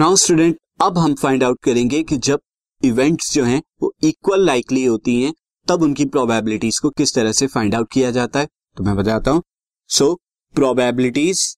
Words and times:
Now 0.00 0.16
student 0.16 0.58
अब 0.82 0.98
हम 0.98 1.14
find 1.14 1.44
out 1.44 1.58
करेंगे 1.62 2.02
कि 2.02 2.16
जब 2.16 2.40
इवेंट्स 2.84 3.32
जो 3.34 3.44
हैं, 3.44 3.62
वो 3.82 3.92
इक्वल 4.04 4.44
लाइकली 4.46 4.84
होती 4.84 5.22
हैं, 5.22 5.32
तब 5.68 5.82
उनकी 5.82 6.04
प्रोबेबिलिटीज 6.04 6.78
को 6.78 6.90
किस 6.90 7.14
तरह 7.14 7.32
से 7.32 7.46
फाइंड 7.46 7.74
आउट 7.74 7.90
किया 7.92 8.10
जाता 8.10 8.38
है? 8.38 8.48
तो 8.76 8.84
मैं 8.84 8.96
बताता 8.96 9.30
हूँ। 9.30 9.42
So 9.88 10.14
probabilities 10.54 11.56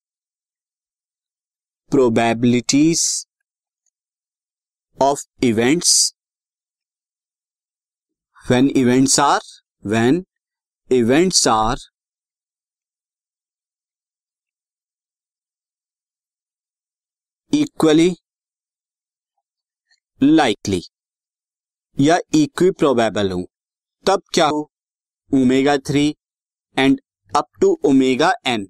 probabilities 1.91 3.27
of 5.03 5.25
events 5.43 6.15
when 8.51 8.71
events 8.71 9.21
are 9.21 9.41
when 9.87 10.25
events 10.91 11.49
are 11.49 11.77
equally 17.55 18.17
likely 20.21 20.81
या 21.97 22.19
इक्वी 22.35 22.71
प्रोबेबल 22.71 23.31
हूँ। 23.33 23.45
तब 24.07 24.23
क्या 24.35 24.47
हो? 24.47 24.61
Omega 25.31 25.77
three 25.79 26.09
and 26.77 27.01
up 27.33 27.47
to 27.61 27.71
omega 27.89 28.33
N 28.47 28.67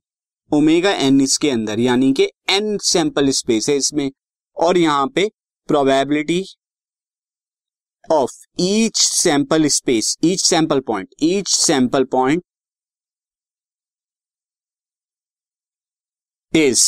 omega 0.50 0.90
N 0.96 1.20
इसके 1.20 1.50
अंदर, 1.50 1.78
यानी 1.80 2.12
कि 2.12 2.28
एन 2.50 2.76
सैंपल 2.84 3.30
स्पेस 3.30 3.68
है 3.68 3.76
इसमें। 3.76 4.10
और 4.56 4.78
यहाँ 4.78 5.06
पे 5.14 5.28
probability 5.68 6.42
of 8.04 8.32
each 8.60 8.96
sample 8.96 9.66
space 9.70 10.16
each 10.24 10.40
sample 10.40 10.80
point 10.86 11.14
each 11.22 11.48
sample 11.48 12.04
point 12.12 12.42
is 16.52 16.86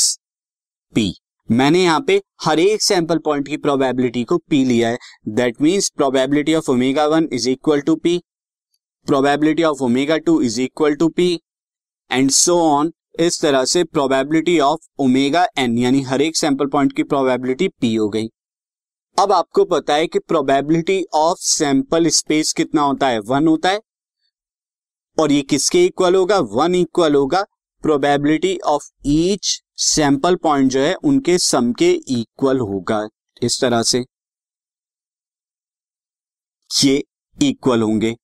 P 0.94 1.12
मैंने 1.52 1.82
यहाँ 1.82 2.00
पे 2.00 2.20
हर 2.44 2.60
एक 2.60 2.82
सैंपल 2.82 3.18
पॉइंट 3.18 3.48
की 3.48 3.56
प्रोबेबिलिटी 3.56 4.22
को 4.24 4.36
पी 4.38 4.64
लिया 4.64 4.88
है। 4.88 4.98
That 5.28 5.60
means 5.62 5.88
probability 5.96 6.54
of 6.54 6.70
omega 6.70 7.06
one 7.06 7.28
is 7.32 7.48
equal 7.50 7.80
to 7.80 7.96
P 7.96 8.16
probability 9.06 9.62
of 9.62 9.82
omega 9.82 10.16
two 10.18 10.40
is 10.42 10.60
equal 10.60 10.94
to 10.94 11.08
P 11.08 11.40
and 12.10 12.30
so 12.30 12.58
on 12.60 12.92
इस 13.20 13.40
तरह 13.42 13.64
से 13.64 13.84
प्रोबेबिलिटी 13.84 14.58
ऑफ़ 14.58 14.86
ओमेगा 14.98 15.46
एन 15.58 15.78
यानी 15.78 16.02
हर 16.02 16.22
एक 16.22 16.36
सैंपल 16.36 16.66
पॉइंट 16.66 16.92
की 16.92 17.02
प्रोबेबिलिटी 17.02 17.68
पी 17.68 17.94
हो 17.94 18.08
गई। 18.08 18.28
अब 19.18 19.32
आपको 19.32 19.64
पता 19.64 19.94
है 19.94 20.06
कि 20.06 20.18
प्रोबेबिलिटी 20.18 21.04
ऑफ़ 21.14 21.38
सैंपल 21.38 22.08
स्पेस 22.08 22.52
कितना 22.52 22.82
होता 22.82 23.08
है? 23.08 23.18
वन 23.20 23.46
होता 23.46 23.68
है। 23.68 23.80
और 25.18 25.32
ये 25.32 25.42
किसके 25.42 25.84
इक्वल 25.86 26.14
होगा? 26.14 26.38
वन 26.38 26.74
इक्वल 26.74 27.14
होगा। 27.14 27.42
Probability 27.84 28.56
of 28.58 28.90
each 29.06 29.61
sample 29.78 30.36
point 30.36 30.70
जो 30.70 30.80
है, 30.80 30.94
उनके 30.94 31.36
सम 31.38 31.72
के 31.72 31.90
इक्वल 31.90 32.58
होगा, 32.60 33.06
इस 33.42 33.60
तरह 33.60 33.82
से। 33.82 34.04
ये 36.70 37.02
इक्वल 37.38 37.82
होंगे। 37.82 38.14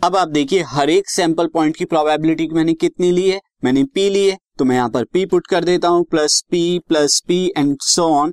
अब 0.00 0.16
आप 0.16 0.28
देखिए, 0.28 0.62
हर 0.62 0.90
एक 0.90 1.10
सैंपल 1.10 1.46
पॉइंट 1.46 1.76
की 1.76 1.84
प्रोबेबिलिटी 1.84 2.46
मैंने 2.48 2.74
कितनी 2.74 3.10
ली 3.12 3.28
है? 3.30 3.40
मैंने 3.64 3.84
पी 3.84 4.08
ली 4.10 4.28
है 4.30 4.36
तो 4.58 4.64
मैं 4.64 4.76
यहाँ 4.76 4.90
पर 4.90 5.04
पी 5.04 5.24
पुट 5.26 5.46
कर 5.46 5.64
देता 5.64 5.88
हूँ 5.88 6.04
plus 6.04 6.40
P 6.50 6.78
plus 6.78 7.20
P 7.28 7.44
and 7.56 7.76
so 7.82 8.04
on 8.14 8.32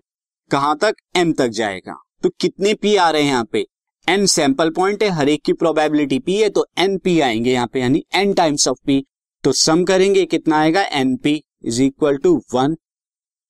कहाँ 0.51 0.77
तक? 0.77 0.93
एन 1.15 1.33
तक 1.33 1.47
जाएगा। 1.49 1.95
तो 2.23 2.29
कितने 2.39 2.73
पी 2.73 2.95
आ 2.95 3.09
रहे 3.09 3.21
हैं 3.21 3.29
यहाँ 3.29 3.45
पे? 3.51 3.65
एन 4.07 4.25
सैंपल 4.27 4.69
पॉइंट 4.69 5.03
है, 5.03 5.09
हर 5.09 5.29
एक 5.29 5.43
की 5.45 5.53
प्रोबेबिलिटी 5.53 6.19
पी 6.19 6.35
है 6.35 6.49
तो 6.49 6.65
एन 6.77 6.97
पी 6.97 7.19
आएँगे 7.19 7.53
यहाँ 7.53 7.67
पे, 7.67 7.79
यानी 7.79 8.03
एन 8.15 8.33
टाइम्स 8.33 8.67
ऑफ़ 8.67 8.77
पी 8.85 9.03
तो 9.43 9.51
सम 9.53 9.83
करेंगे, 9.85 10.25
कितना 10.25 10.59
आएगा? 10.59 10.83
N 10.83 11.15
P 11.17 11.41
is 11.65 11.81
equal 11.83 12.17
to 12.17 12.41
one 12.53 12.75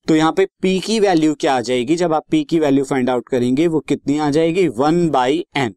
तो 0.08 0.16
यहाँ 0.16 0.32
पे 0.32 0.46
पी 0.62 0.80
की 0.80 1.00
वैल्यू 1.00 1.34
क्या 1.36 1.56
आ 1.56 1.62
जाएगी? 1.62 1.96
जब 1.96 2.14
आप 2.14 2.24
पी 2.32 2.44
की 2.44 2.60
वैल्यू 2.60 2.84
फाइंड 2.86 3.10
आउट 3.10 3.30
करेंगे, 3.30 3.68
वो 3.68 3.80
कितनी 3.80 4.18
आ 4.18 4.30
जाएगी? 4.30 4.68
वन 4.68 5.10
बाई 5.10 5.46
एन 5.56 5.76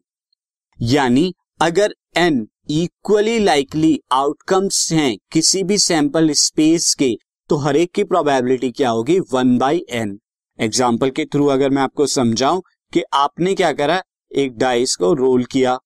यानी 0.79 1.33
अगर 1.61 1.93
एन 2.17 2.47
इक्वली 2.71 3.37
लाइकली 3.39 3.99
आउटकम्स 4.11 4.91
हैं 4.93 5.17
किसी 5.31 5.63
भी 5.63 5.77
सैंपल 5.77 6.31
स्पेस 6.33 6.93
के 6.93 7.15
तो 7.49 7.55
हर 7.57 7.77
एक 7.77 7.91
की 7.91 8.03
प्रोबेबिलिटी 8.03 8.71
क्या 8.71 8.89
होगी? 8.89 9.19
वन 9.19 9.57
बाई 9.57 9.81
एन 9.91 10.17
एग्ज़ाम्पल 10.59 11.09
के 11.09 11.25
थ्रू 11.25 11.45
अगर 11.47 11.69
मैं 11.69 11.81
आपको 11.81 12.05
समझाऊं 12.07 12.61
कि 12.93 13.03
आपने 13.13 13.53
क्या 13.55 13.71
करा? 13.73 14.01
एक 14.31 14.57
डाइस 14.57 14.95
को 14.95 15.13
रोल 15.13 15.43
किया। 15.45 15.77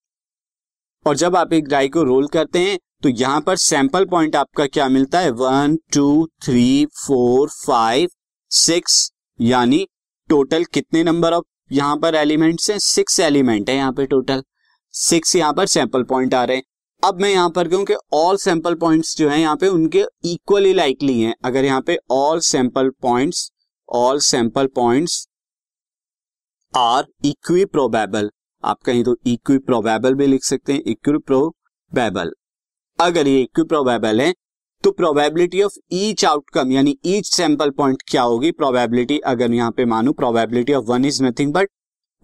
और 1.06 1.16
जब 1.16 1.36
आप 1.36 1.52
एक 1.52 1.68
डाई 1.68 1.88
को 1.88 2.02
रोल 2.02 2.26
करते 2.28 2.58
हैं 2.58 2.78
तो 3.04 3.08
यहाँ 3.10 3.40
पर 3.40 3.56
सैंपल 3.56 4.04
पॉइंट 4.04 4.36
आपका 4.36 4.64
क्या 4.66 4.88
मिलता 4.88 5.18
है? 5.20 5.30
One 5.30 5.76
two 5.94 6.26
three 6.44 6.84
four 6.98 7.48
five 7.56 8.08
six 8.50 8.94
यानी 9.38 9.86
टोटल 10.28 10.64
कितने 10.64 11.02
नंबर 11.04 11.32
ऑफ़ 11.32 11.44
यहाँ 11.72 11.96
पर 11.96 12.14
एलिमेंट्स 12.14 12.70
हैं? 12.70 12.78
सिक्स 12.78 13.18
एलिमेंट 13.20 13.70
है 13.70 13.74
यहाँ 13.76 13.92
पे 13.92 14.06
टोटल 14.06 14.42
सिक्स 14.94 15.34
यहाँ 15.36 15.52
पर 15.52 15.66
सैंपल 15.66 16.02
पॉइंट 16.02 16.34
आ 16.34 16.42
रहे 16.44 16.56
हैं. 16.56 16.62
अब 17.02 17.20
मैं 17.20 17.30
यहाँ 17.30 17.50
पर 17.50 17.68
कहूँ 17.68 17.84
कि 17.84 17.94
ऑल 18.14 18.36
सैंपल 18.36 18.74
पॉइंट्स 18.74 19.16
जो 19.16 19.28
है 19.28 19.40
यहाँ 19.40 19.56
पे 19.56 19.68
उनके 19.68 20.04
इक्वली 20.24 20.72
लाइकली 20.72 21.20
हैं. 21.20 21.34
अगर 21.44 21.64
यहाँ 21.64 21.80
पे 21.80 21.98
all 22.12 22.40
sample 22.42 22.88
points 23.02 23.50
all 23.88 24.20
sample 24.20 24.66
points 24.76 25.26
are 26.74 27.04
equiprobable 27.66 28.30
आप 28.64 28.80
कहीं 28.82 29.04
तो 29.04 29.16
इक्वी 29.26 29.58
प्रोबेबल 29.66 30.14
भी 30.14 30.26
लिख 30.26 30.44
सकते 30.44 30.72
हैं 30.72 30.82
इक्वी 30.86 31.18
प्रोबेबल 31.20 32.32
अगर 32.98 33.28
ये 33.28 33.40
इक्वी 33.42 33.64
प्रोबेबल 33.64 34.20
है 34.20 34.32
तो 34.84 34.90
प्रोबेबिलिटी 34.92 35.62
ऑफ़ 35.62 35.72
ईच 35.92 36.24
आउटकम 36.24 36.72
यानी 36.72 36.96
ईच 37.06 37.26
सैंपल 37.26 37.70
पॉइंट 37.70 38.02
क्या 38.10 38.22
होगी? 38.22 38.50
प्रोबेबिलिटी 38.52 39.18
अगर 39.26 39.52
यहाँ 39.52 39.70
पे 39.70 39.84
मानू 39.84 40.12
probability 40.12 40.72
of 40.72 40.84
one 40.84 41.04
is 41.04 41.22
nothing 41.24 41.52
but 41.52 41.68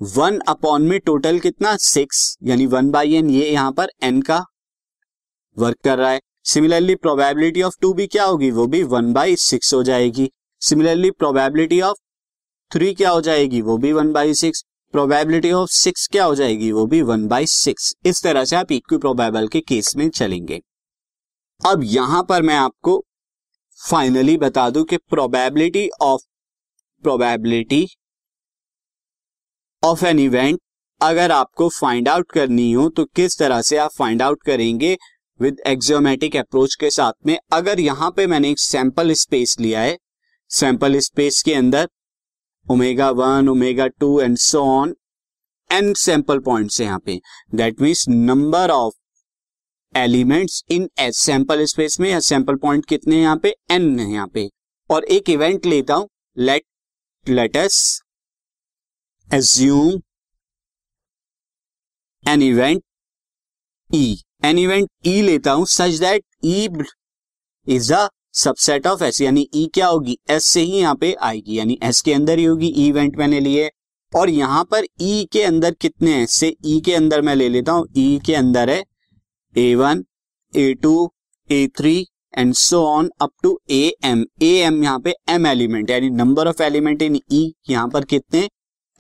one 0.00 0.38
upon 0.48 0.82
में 0.82 0.98
टोटल 1.00 1.38
कितना? 1.38 1.76
सिक्स 1.76 2.36
यानी 2.42 2.66
वन 2.66 2.90
बाई 2.90 3.14
एन 3.14 3.30
ये 3.30 3.50
यहाँ 3.50 3.72
पर 3.72 3.90
एन 4.02 4.20
का 4.22 4.44
वर्क 5.56 5.76
कर 5.84 5.98
रहा 5.98 6.10
है। 6.10 6.20
सिमिलरली 6.44 6.94
प्रोबेबिलिटी 6.96 7.62
ऑफ़ 7.62 7.74
टू 7.80 7.92
भी 7.94 8.06
क्या 8.06 8.24
होगी? 8.24 8.50
वो 8.50 8.66
भी 8.66 8.82
वन 8.84 9.12
बाई 9.12 9.36
सिक्स 9.38 9.74
हो 9.74 9.82
जाएगी। 9.82 10.30
सिमिलरली 10.62 11.10
प्रोबेबिलिटी 11.10 11.80
ऑफ़ 11.80 11.98
थ्री 12.70 12.94
क्या 12.94 13.10
हो 13.10 13.20
जाएगी? 13.20 13.60
वो 13.60 13.78
भी 13.78 13.92
one 13.92 14.12
by 14.12 14.34
six 14.34 14.64
probability 14.94 15.50
of 15.52 15.70
six 15.70 16.06
क्या 16.08 16.24
हो 16.24 16.34
जाएगी? 16.34 16.70
वो 16.72 16.86
भी 16.86 17.00
वन 17.02 17.26
बाई 17.28 17.46
सिक्स 17.46 17.94
इस 18.06 18.22
तरह 18.22 18.44
से 18.44 18.56
आप 18.56 18.72
इक्वी 18.72 18.98
प्रोबेबल 18.98 19.46
के 19.48 19.60
केस 19.60 19.94
में 19.96 20.08
चलेंगे। 20.10 20.60
अब 21.60 21.80
यहाँ 21.84 22.22
पर 22.28 22.42
मैं 22.42 22.54
आपको 22.54 23.04
फाइनली 23.80 24.36
बता 24.36 24.68
दूँ 24.70 24.84
कि 24.84 24.96
probability 25.10 25.88
of 26.02 26.22
probability 27.04 27.86
of 29.82 30.04
an 30.06 30.18
event 30.18 30.58
अगर 31.00 31.32
आपको 31.32 31.68
फाइंड 31.70 32.08
आउट 32.08 32.32
करनी 32.32 32.70
हो 32.72 32.88
तो 32.88 33.04
किस 33.06 33.38
तरह 33.38 33.62
से 33.62 33.76
आप 33.76 33.90
फाइंड 33.90 34.22
आउट 34.22 34.42
करेंगे 34.42 34.96
विद 35.40 35.60
एक्सियोमेटिक 35.66 36.36
अप्रोच 36.36 36.74
के 36.74 36.90
साथ 36.90 37.12
में? 37.26 37.38
अगर 37.52 37.80
यहाँ 37.80 38.10
पे 38.10 38.26
मैंने 38.26 38.50
एक 38.50 38.58
सैंपल 38.58 39.12
स्पेस 39.14 39.56
लिया 39.60 39.80
है 39.80 39.96
सैंपल 40.50 40.98
स्पेस 40.98 41.42
के 41.42 41.54
अंदर 41.54 41.88
omega 42.66 43.10
one 43.10 43.48
omega 43.48 43.86
two 44.00 44.20
and 44.20 44.36
so 44.38 44.62
on 44.70 44.94
N 45.70 45.92
sample 45.96 46.38
points 46.40 46.80
यहाँ 46.80 46.98
पे। 46.98 47.20
That 47.54 47.80
means 47.80 48.04
number 48.08 48.70
of 48.70 48.94
elements 49.94 50.62
in 50.70 50.88
S 50.98 51.18
sample 51.18 51.64
space 51.66 51.98
में 52.00 52.10
या 52.10 52.20
सैंपल 52.20 52.56
पॉइंट 52.56 52.86
कितने 52.86 53.20
यहाँ 53.20 53.36
पे? 53.36 53.54
एन 53.70 53.98
है 54.00 54.10
यहाँ 54.12 54.26
पे। 54.34 54.48
और 54.90 55.04
एक 55.04 55.30
इवेंट 55.30 55.66
लेता 55.66 55.94
हूँ। 55.94 56.08
Let 56.36 56.62
let's 57.26 58.00
assume 59.28 60.00
an 62.24 62.42
event 62.42 62.82
E 63.90 64.16
an 64.44 64.58
event 64.58 64.88
E 65.06 65.20
लेता 65.22 65.52
हूँ 65.52 65.66
such 65.68 65.98
that 66.00 66.24
E 66.44 66.68
is 67.66 67.92
a 67.94 68.08
subset 68.34 68.86
of 68.86 69.02
S 69.04 69.20
यानी 69.20 69.40
ई 69.54 69.64
e 69.64 69.68
क्या 69.74 69.86
होगी? 69.86 70.16
एस 70.30 70.44
से 70.44 70.60
ही 70.60 70.78
यहाँ 70.78 70.94
पे 70.96 71.12
आएगी, 71.22 71.58
यानी 71.58 71.78
एस 71.82 72.00
के 72.02 72.12
अंदर 72.14 72.38
ही 72.38 72.44
होगी 72.44 72.66
ई 72.68 72.86
इवेंट 72.88 73.16
मैंने 73.18 73.40
लिए 73.40 73.70
और 74.12 74.30
यहाँ 74.30 74.64
पर 74.70 74.84
ई 75.00 75.22
e 75.22 75.26
के 75.32 75.42
अंदर 75.42 75.74
कितने 75.80 76.12
हैं? 76.14 76.26
से 76.26 76.48
ई 76.48 76.76
e 76.78 76.84
के 76.84 76.94
अंदर 76.94 77.22
मैं 77.22 77.34
ले 77.34 77.48
लेता 77.48 77.72
हूँ। 77.72 77.86
ई 77.96 78.20
के 78.26 78.34
अंदर 78.34 78.70
है 78.70 78.82
A 79.54 79.74
one 79.74 80.04
A 80.52 80.72
two 80.82 81.10
A 81.50 81.66
three 81.76 82.06
and 82.38 82.54
so 82.54 82.82
on 82.86 83.10
up 83.22 83.30
to 83.42 83.58
A 83.70 83.82
M 84.04 84.24
A 84.42 84.52
M 84.66 84.82
यहाँ 84.84 84.98
पे 85.04 85.14
एम 85.30 85.46
एलिमेंट 85.46 85.90
यानी 85.90 86.10
number 86.12 86.48
of 86.48 86.62
elements 86.62 87.02
in 87.02 87.20
E 87.32 87.52
यहाँ 87.70 87.88
पर 87.88 88.04
कितने? 88.04 88.48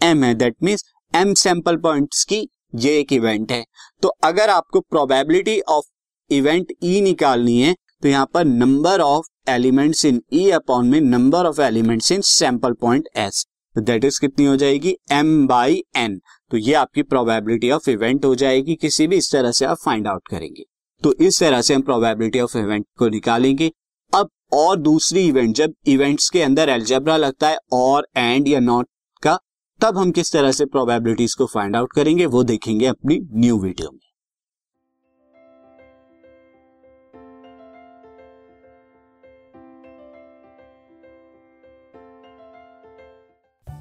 एम 0.00 0.24
है। 0.24 0.34
That 0.34 0.56
means 0.62 0.84
M 1.14 1.34
sample 1.36 1.76
points 1.80 2.24
की 2.24 2.46
ये 2.76 2.98
एक 2.98 3.12
इवेंट 3.12 3.52
है। 3.52 3.64
तो 4.02 4.08
अगर 4.24 4.50
आपको 4.50 4.80
प्रोबेबिलिटी 4.80 5.60
ऑफ़ 5.68 5.84
इवेंट 6.30 6.72
ई 6.84 7.00
निकालनी 7.00 7.60
है 7.60 7.74
तो 8.02 8.08
यहाँ 8.08 8.28
पर 8.34 8.44
number 8.44 9.00
of 9.00 9.50
elements 9.50 10.04
in 10.04 10.20
E 10.32 10.48
upon 10.50 10.88
में 10.88 11.00
number 11.00 11.46
of 11.46 11.60
elements 11.60 12.12
in 12.12 12.20
sample 12.20 12.72
point 12.72 13.08
S 13.16 13.44
तो 13.76 13.80
दैट 13.80 14.04
इज़ 14.04 14.20
कितनी 14.20 14.46
हो 14.46 14.56
जाएगी? 14.56 14.96
एम 15.12 15.46
बाई 15.46 15.82
एन 15.96 16.20
तो 16.50 16.56
ये 16.56 16.74
आपकी 16.74 17.02
प्रोबेबिलिटी 17.02 17.70
ऑफ़ 17.70 17.88
इवेंट 17.90 18.24
हो 18.24 18.34
जाएगी। 18.34 18.74
किसी 18.74 19.06
भी 19.06 19.16
इस 19.16 19.30
तरह 19.32 19.52
से 19.52 19.64
आप 19.64 19.78
फाइंड 19.84 20.06
आउट 20.06 20.28
करेंगे। 20.28 20.64
तो 21.02 21.12
इस 21.20 21.38
तरह 21.40 21.62
से 21.62 21.74
हम 21.74 21.82
प्रोबेबिलिटी 21.82 22.40
ऑफ़ 22.40 22.56
इवेंट 22.58 22.86
को 22.98 23.08
निकालेंगे। 23.08 23.70
अब 24.12 24.30
और 24.52 24.76
दूसरी 24.76 25.26
इवेंट 25.26 25.54
जब 25.56 25.74
इवेंट्स 25.86 26.28
के 26.30 26.42
अंदर 26.42 26.68
एल्जेब्रा 26.68 27.16
लगता 27.16 27.48
है 27.48 27.58
और 27.72 28.08
एंड 28.16 28.48
या 28.48 28.60
नॉट 28.60 28.88
का, 29.22 29.38
तब 29.80 29.98
हम 29.98 30.10
किस 30.10 30.32
तरह 30.32 30.52
से 30.52 30.66
प्रोबेबिलिटीज 30.66 31.34
को 31.34 31.46
फाइंड 31.46 31.76
आउट 31.76 31.92
करेंगे, 31.92 32.26
वो 32.26 32.42
देखेंगे 32.44 32.86
अपनी 32.86 33.20
न्यू 33.32 33.58
वीडियो 33.58 33.90
में। 33.90 34.09